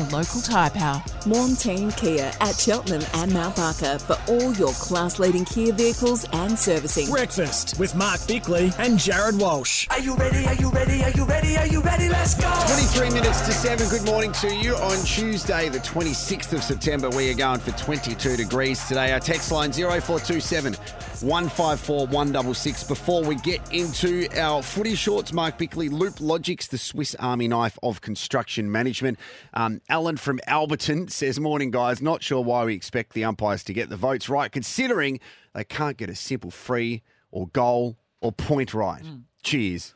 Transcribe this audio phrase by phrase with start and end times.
[0.00, 1.02] your local tyre power.
[1.26, 6.58] Montane Kia at Cheltenham and Mount Barker for all your class leading Kia vehicles and
[6.58, 7.10] servicing.
[7.10, 9.86] Breakfast with Mark Bickley and Jared Walsh.
[9.90, 10.46] Are you ready?
[10.46, 11.02] Are you ready?
[11.04, 11.56] Are you ready?
[11.56, 12.08] Are you ready?
[12.08, 12.50] Let's go!
[12.94, 13.88] 23 minutes to 7.
[13.88, 14.74] Good morning to you.
[14.76, 19.12] On Tuesday, the 26th of September, we are going for 22 degrees today.
[19.12, 20.74] Our text line 0427
[21.22, 22.84] 154 166.
[22.84, 27.78] Before we get into our footy shorts, Mark Bickley, Loop Logics, the Swiss Army knife
[27.82, 29.18] of construction management.
[29.54, 32.00] Um, Alan from Alberton says, Morning, guys.
[32.00, 35.20] Not sure why we expect the umpires to get the votes right, considering
[35.54, 39.02] they can't get a simple free or goal or point right.
[39.42, 39.94] Cheers.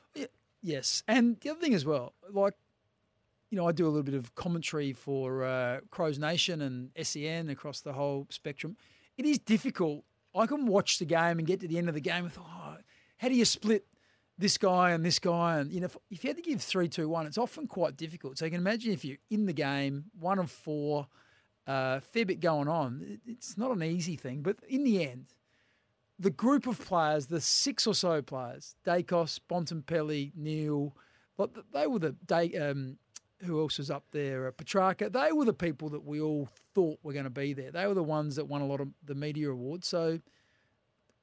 [0.62, 2.54] Yes, and the other thing as well, like
[3.50, 7.48] you know, I do a little bit of commentary for uh, Crows Nation and SEN
[7.50, 8.76] across the whole spectrum.
[9.16, 10.04] It is difficult.
[10.34, 12.46] I can watch the game and get to the end of the game and think,
[12.48, 12.76] oh,
[13.18, 13.86] how do you split
[14.36, 15.58] this guy and this guy?
[15.58, 17.96] And you know, if, if you had to give three, two, one, it's often quite
[17.96, 18.38] difficult.
[18.38, 21.06] So you can imagine if you're in the game, one of four,
[21.66, 23.00] uh, fair bit going on.
[23.08, 25.26] it- It's not an easy thing, but in the end,
[26.18, 30.94] the group of players, the six or so players, Daicos, Bontempelli, Neale,
[31.72, 32.52] they were the day.
[32.56, 32.98] Um,
[33.42, 34.50] who else was up there?
[34.52, 35.12] Petracca.
[35.12, 37.70] They were the people that we all thought were going to be there.
[37.70, 39.86] They were the ones that won a lot of the media awards.
[39.86, 40.20] So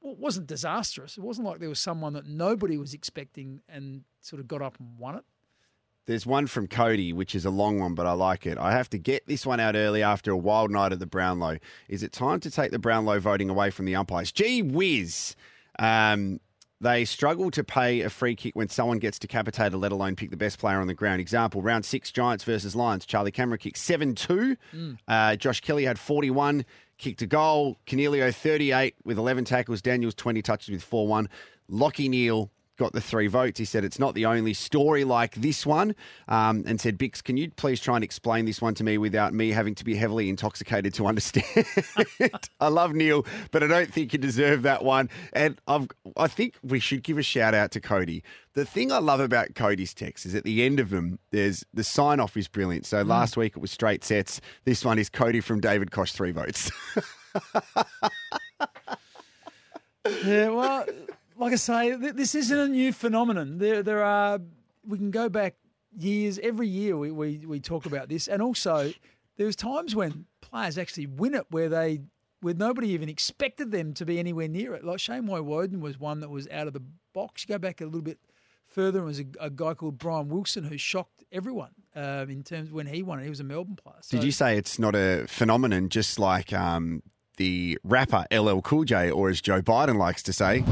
[0.01, 1.17] well, it wasn't disastrous.
[1.17, 4.79] It wasn't like there was someone that nobody was expecting and sort of got up
[4.79, 5.23] and won it.
[6.07, 8.57] There's one from Cody, which is a long one, but I like it.
[8.57, 11.59] I have to get this one out early after a wild night at the Brownlow.
[11.87, 14.31] Is it time to take the Brownlow voting away from the umpires?
[14.31, 15.35] Gee whiz.
[15.77, 16.39] Um,
[16.81, 20.37] they struggle to pay a free kick when someone gets decapitated, let alone pick the
[20.37, 21.21] best player on the ground.
[21.21, 23.05] Example, round six, Giants versus Lions.
[23.05, 24.57] Charlie Cameron kicked 7 2.
[25.07, 26.65] Uh, Josh Kelly had 41,
[26.97, 27.77] kicked a goal.
[27.85, 29.81] Coniglio 38 with 11 tackles.
[29.81, 31.29] Daniels 20 touches with 4 1.
[31.69, 33.59] Lachie Neale got the three votes.
[33.59, 35.95] He said it's not the only story like this one,
[36.27, 39.33] um, and said, "Bicks, can you please try and explain this one to me without
[39.33, 41.45] me having to be heavily intoxicated to understand?"
[42.59, 45.09] I love Neale, but I don't think you deserve that one.
[45.33, 48.23] And I've, I think we should give a shout out to Cody.
[48.53, 51.83] The thing I love about Cody's text is at the end of them, there's the
[51.83, 52.85] sign off is brilliant.
[52.85, 54.41] So last week it was straight sets.
[54.65, 56.71] This one is Cody from David Kosh, three votes.
[60.25, 60.85] Yeah, well,
[61.41, 63.57] like I say, th- this isn't a new phenomenon.
[63.57, 64.39] There, there are.
[64.85, 65.55] We can go back
[65.97, 66.39] years.
[66.41, 68.93] Every year we, we, we talk about this, and also
[69.37, 72.01] there's times when players actually win it where they,
[72.41, 74.83] where nobody even expected them to be anywhere near it.
[74.85, 77.43] Like Shane Woewodin was one that was out of the box.
[77.47, 78.19] You go back a little bit
[78.67, 82.71] further, and was a, a guy called Brian Wilson who shocked everyone um, in terms
[82.71, 83.23] when he won it.
[83.23, 83.97] He was a Melbourne player.
[84.01, 87.01] So, Did you say it's not a phenomenon, just like um,
[87.37, 90.63] the rapper LL Cool J, or as Joe Biden likes to say?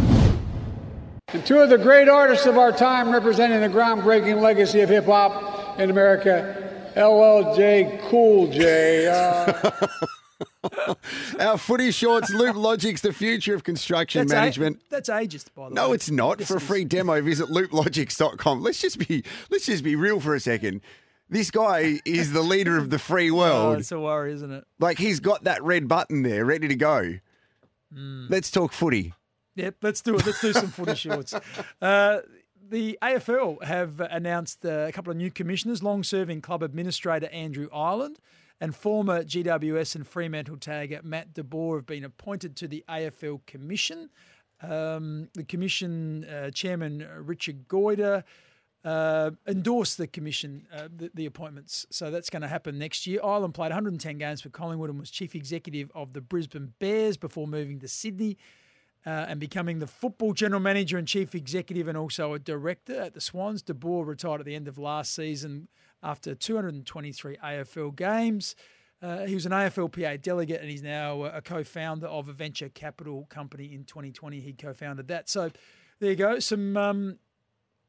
[1.33, 5.05] And two of the great artists of our time representing the groundbreaking legacy of hip
[5.05, 9.07] hop in America, LLJ Cool J.
[9.07, 9.71] Uh,
[11.39, 14.81] Our footy shorts, Loop Logic's the future of construction that's a- management.
[14.89, 15.73] that's ageist, by the way.
[15.75, 16.39] No, it's not.
[16.39, 16.67] Yes, For a it is.
[16.67, 18.61] free demo, visit looplogics.com.
[18.61, 20.81] Let's just be let's just be real for a second.
[21.29, 23.79] This guy is the leader of the free Oh, world.
[23.79, 24.63] it's a worry, isn't it?
[24.79, 27.13] like he's got that red button there ready to go.
[27.93, 28.25] Hmm.
[28.29, 29.13] Let's talk footy.
[29.59, 30.25] Yep, let's do it.
[30.25, 31.33] Let's do some footy shorts.
[31.81, 32.19] Uh,
[32.69, 38.19] the AFL have announced uh, a couple of new commissioners, long-serving club administrator Andrew Ireland
[38.61, 44.09] and former GWS and Fremantle tagger Matt DeBoer have been appointed to the AFL Commission.
[44.61, 48.23] Um, the Commission uh, Chairman Richard Goyder
[48.83, 51.85] uh, endorsed the Commission, uh, the, the appointments.
[51.89, 53.19] So that's going to happen next year.
[53.23, 57.47] Ireland played 110 games for Collingwood and was chief executive of the Brisbane Bears before
[57.47, 58.37] moving to Sydney
[59.05, 63.13] uh, and becoming the football general manager and chief executive and also a director at
[63.13, 63.61] the Swans.
[63.61, 65.67] De Boer retired at the end of last season
[66.03, 68.55] after 223 AFL games.
[69.01, 72.67] Uh, he was an AFLPA delegate and he's now a co founder of a venture
[72.69, 74.41] capital company in 2020.
[74.41, 75.29] He co founded that.
[75.29, 75.49] So
[75.99, 76.39] there you go.
[76.39, 76.75] Some.
[76.75, 77.19] Um,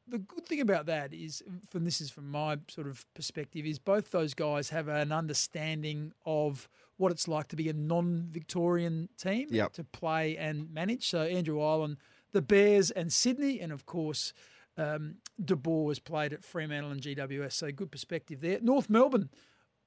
[0.07, 3.79] the good thing about that is, from this is from my sort of perspective, is
[3.79, 6.67] both those guys have an understanding of
[7.01, 9.73] what it's like to be a non-Victorian team Yep.
[9.73, 11.09] to play and manage.
[11.09, 11.97] So Andrew Ireland,
[12.31, 14.33] the Bears, and Sydney, and of course
[14.77, 17.53] um, De Boer has played at Fremantle and GWS.
[17.53, 18.59] So good perspective there.
[18.61, 19.29] North Melbourne.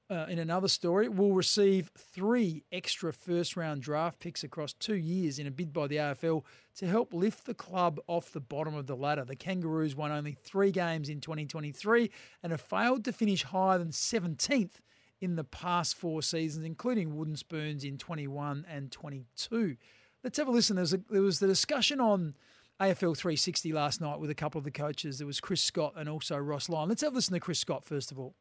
[0.07, 5.39] Uh, in another story, will receive three extra first round draft picks across two years
[5.39, 6.43] in a bid by the AFL
[6.75, 9.25] to help lift the club off the bottom of the ladder.
[9.25, 12.11] The Kangaroos won only three games in 2023
[12.43, 14.73] and have failed to finish higher than 17th
[15.21, 19.77] in the past four seasons, including Wooden Spoons in 21 and 22.
[20.23, 20.75] Let's have a listen.
[20.75, 22.35] There was, a, there was the discussion on
[22.81, 25.17] AFL 360 last night with a couple of the coaches.
[25.19, 26.89] There was Chris Scott and also Ross Lyon.
[26.89, 28.35] Let's have a listen to Chris Scott first of all.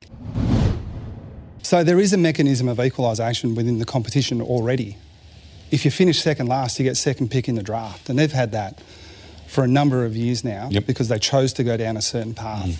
[1.62, 4.96] So there is a mechanism of equalisation within the competition already.
[5.70, 8.52] If you finish second last, you get second pick in the draft, and they've had
[8.52, 8.82] that
[9.48, 10.86] for a number of years now Yep.
[10.86, 12.66] because they chose to go down a certain path.
[12.66, 12.76] Well,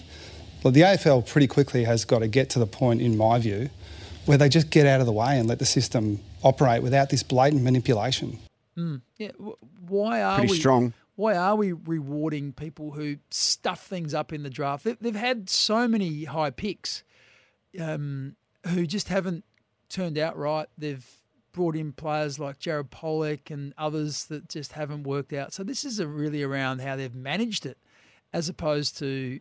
[0.72, 3.70] the AFL pretty quickly has got to get to the point, in my view,
[4.26, 7.22] where they just get out of the way and let the system operate without this
[7.22, 8.38] blatant manipulation.
[9.18, 9.30] Yeah,
[9.86, 10.92] why are Pretty we strong.
[11.16, 14.84] Why are we rewarding people who stuff things up in the draft?
[14.84, 17.04] They've, they've had so many high picks
[17.80, 18.34] um,
[18.68, 19.44] who just haven't
[19.88, 20.66] turned out right.
[20.76, 21.06] They've
[21.52, 25.52] brought in players like Jared Polec and others that just haven't worked out.
[25.52, 27.78] So this is a really around how they've managed it,
[28.32, 29.38] as opposed to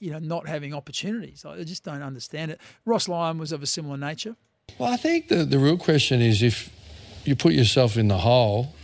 [0.00, 1.44] you know not having opportunities.
[1.44, 2.60] I just don't understand it.
[2.84, 4.36] Ross Lyon was of a similar nature.
[4.78, 6.70] Well, I think the, the real question is if
[7.24, 8.74] you put yourself in the hole,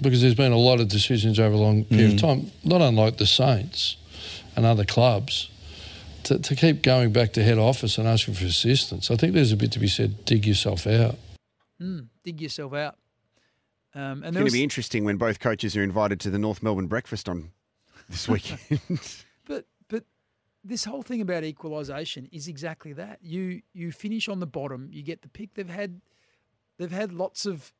[0.00, 3.18] because there's been a lot of decisions over a long period of time, not unlike
[3.18, 3.96] the Saints
[4.56, 5.50] and other clubs,
[6.24, 9.10] to, to keep going back to head office and asking for assistance.
[9.10, 11.16] I think there's a bit to be said, dig yourself out.
[12.24, 12.96] Dig yourself out.
[13.94, 16.38] Um, and It's going was, to be interesting when both coaches are invited to the
[16.38, 17.50] North Melbourne breakfast on
[18.08, 18.80] this weekend.
[19.46, 19.79] But but
[20.62, 23.18] this whole thing about equalisation is exactly that.
[23.22, 25.54] You you finish on the bottom, you get the pick.
[25.54, 26.00] They've had
[26.78, 27.72] they've had lots of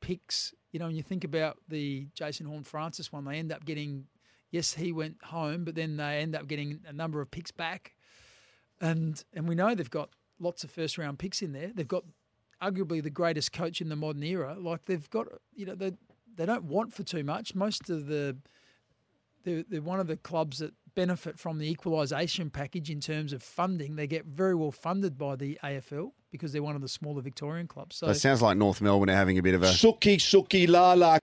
[0.00, 0.54] picks.
[0.72, 4.06] You know, when you think about the Jason Horne-Francis one, they end up getting
[4.50, 7.94] yes, he went home, but then they end up getting a number of picks back.
[8.80, 11.72] And and we know they've got lots of first round picks in there.
[11.74, 12.04] They've got
[12.62, 14.56] arguably the greatest coach in the modern era.
[14.58, 15.92] Like they've got you know, they
[16.36, 17.54] they don't want for too much.
[17.54, 18.36] Most of the
[19.44, 23.42] they're, they're one of the clubs that benefit from the equalisation package in terms of
[23.42, 23.96] funding.
[23.96, 27.66] They get very well funded by the AFL because they're one of the smaller Victorian
[27.66, 27.96] clubs.
[27.96, 29.66] So it sounds like North Melbourne are having a bit of a.
[29.66, 31.18] Suki, suki, la la.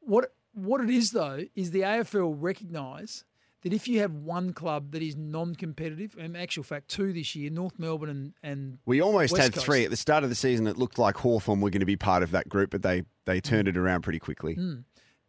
[0.00, 3.24] what what it is though is the AFL recognise
[3.62, 7.34] that if you have one club that is non-competitive, and in actual fact two this
[7.34, 9.66] year, North Melbourne and, and We almost West had Coast.
[9.66, 10.66] three at the start of the season.
[10.66, 13.40] It looked like Hawthorn were going to be part of that group, but they they
[13.40, 14.54] turned it around pretty quickly.
[14.54, 14.84] Mm.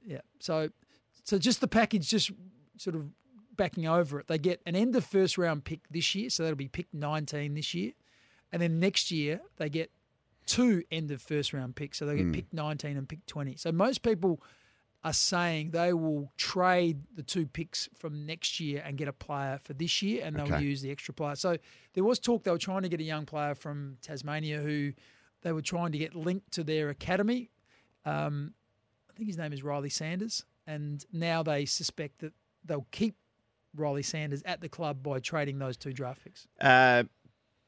[0.05, 0.21] Yeah.
[0.39, 0.69] So,
[1.23, 2.31] so just the package, just
[2.79, 3.09] sort of
[3.55, 4.27] backing over it.
[4.27, 7.53] They get an end of first round pick this year, so that'll be pick 19
[7.53, 7.91] this year,
[8.51, 9.91] and then next year they get
[10.45, 13.55] two end of first round picks, so they get pick 19 and pick 20.
[13.57, 14.41] So most people
[15.03, 19.57] are saying they will trade the two picks from next year and get a player
[19.63, 20.61] for this year, and they'll Okay.
[20.63, 21.35] use the extra player.
[21.35, 21.57] So
[21.93, 24.91] there was talk they were trying to get a young player from Tasmania who
[25.41, 27.49] they were trying to get linked to their academy.
[28.05, 28.53] Um,
[29.09, 32.33] I think his name is Ryley Sanders, and now they suspect that
[32.65, 33.15] they'll keep
[33.75, 36.47] Ryley Sanders at the club by trading those two draft picks.
[36.59, 37.03] Uh,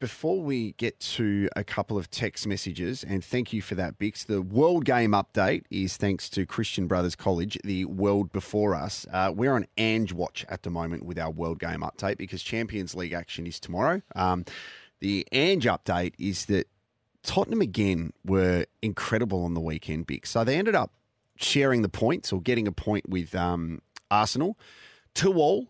[0.01, 4.23] before we get to a couple of text messages, and thank you for that, Bicks.
[4.23, 9.05] The World Game update is thanks to Christian Brothers College, the world before us.
[9.13, 12.95] Uh, we're on Ange Watch at the moment with our World Game update because Champions
[12.95, 14.01] League action is tomorrow.
[14.15, 14.43] Um,
[15.01, 16.67] the Ange update is that
[17.21, 20.27] Tottenham again were incredible on the weekend, Bix.
[20.27, 20.93] So they ended up
[21.35, 24.57] sharing the points or getting a point with um, Arsenal.
[25.15, 25.67] Two all.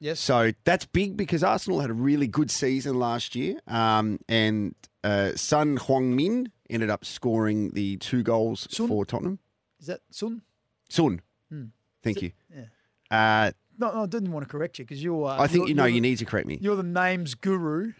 [0.00, 0.20] Yes.
[0.20, 3.58] So that's big because Arsenal had a really good season last year.
[3.66, 8.88] Um, and uh, Sun Heung-min ended up scoring the two goals Sun?
[8.88, 9.38] for Tottenham.
[9.80, 10.42] Is that Sun?
[10.90, 11.22] Sun.
[11.50, 11.66] Hmm.
[12.02, 12.32] Thank you.
[12.54, 12.64] Yeah.
[13.10, 15.24] Uh, No, no, I didn't want to correct you because you're.
[15.26, 16.58] Uh, I think you're- you know the- need to correct me.
[16.60, 17.92] You're the names guru.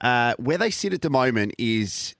[0.00, 2.14] Uh, where they sit at the moment is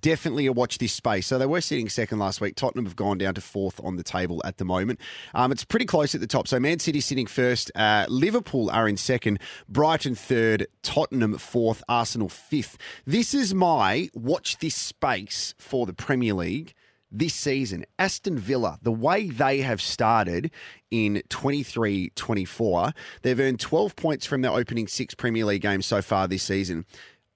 [0.00, 1.26] definitely a watch this space.
[1.26, 2.54] So they were sitting second last week.
[2.54, 5.00] Tottenham have gone down to fourth on the table at the moment.
[5.34, 6.48] Um, it's pretty close at the top.
[6.48, 7.70] So Man City sitting first.
[7.74, 9.40] Uh, Liverpool are in second.
[9.68, 10.66] Brighton third.
[10.82, 11.82] Tottenham fourth.
[11.88, 12.78] Arsenal fifth.
[13.06, 16.74] This is my watch this space for the Premier League.
[17.10, 20.50] This season, Aston Villa, the way they have started
[20.90, 26.02] in 23 24, they've earned 12 points from their opening six Premier League games so
[26.02, 26.84] far this season.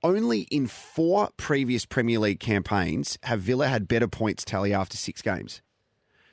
[0.04, 5.22] Only in four previous Premier League campaigns have Villa had better points tally after six
[5.22, 5.62] games.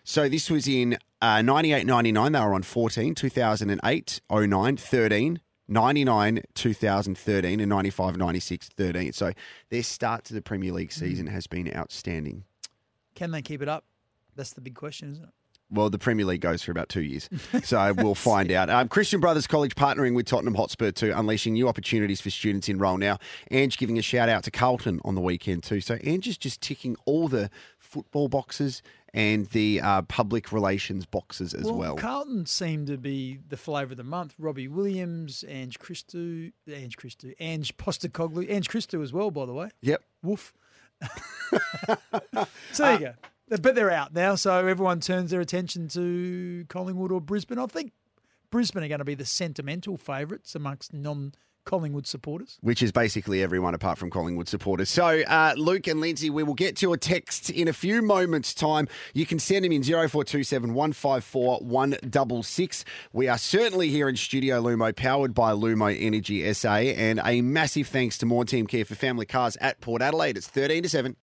[0.03, 6.41] So this was in uh, 98 99, they were on 14, 2008 09, 13, 99
[6.55, 9.13] 2013, and 95 96 13.
[9.13, 9.33] So
[9.69, 12.45] their start to the Premier League season has been outstanding.
[13.13, 13.85] Can they keep it up?
[14.35, 15.29] That's the big question, isn't it?
[15.71, 17.29] Well, the Premier League goes for about two years.
[17.63, 18.69] So we'll find out.
[18.69, 22.97] Um, Christian Brothers College partnering with Tottenham Hotspur to unleashing new opportunities for students enroll
[22.97, 23.19] now.
[23.51, 25.81] Ange giving a shout out to Carlton on the weekend too.
[25.81, 28.81] So Ange is just ticking all the football boxes
[29.13, 31.95] and the uh, public relations boxes as well.
[31.95, 34.35] Carlton seemed to be the flavour of the month.
[34.37, 39.69] Robbie Williams, Ange Christou, Ange Christou, Ange Postecoglou, Ange Christou as well, by the way.
[39.81, 40.03] Yep.
[40.23, 40.53] Woof.
[42.71, 43.13] so there you go.
[43.49, 47.57] But they're out now, so everyone turns their attention to Collingwood or Brisbane.
[47.57, 47.93] I think
[48.51, 51.33] Brisbane are going to be the sentimental favourites amongst non
[51.65, 52.57] Collingwood supporters.
[52.61, 54.89] which is basically everyone apart from Collingwood supporters.
[54.89, 58.55] So, uh, Luke and Lindsay, we will get to a text in a few moments'
[58.55, 58.87] time.
[59.13, 62.85] You can send them in 0427 154 166.
[63.13, 66.73] We are certainly here in Studio Lumo, powered by Lumo Energy SA.
[66.73, 70.37] And a massive thanks to More Team Care for Family Cars at Port Adelaide.
[70.37, 71.15] It's 13 to 7.